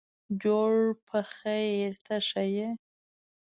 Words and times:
جوړ 0.41 0.73
په 1.07 1.19
خیرته 1.35 2.15
ښه 2.27 2.43
یې. 2.55 2.69